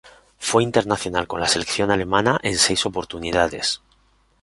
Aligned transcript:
Fue 0.39 0.63
internacional 0.63 1.27
con 1.27 1.39
la 1.41 1.47
selección 1.47 1.91
alemana 1.91 2.39
en 2.41 2.57
seis 2.57 2.87
oportunidades. 2.87 3.83